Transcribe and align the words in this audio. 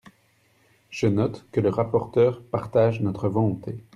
Je 0.89 1.05
note 1.05 1.45
que 1.51 1.59
le 1.61 1.69
rapporteur 1.69 2.41
partage 2.45 3.01
notre 3.01 3.29
volonté. 3.29 3.77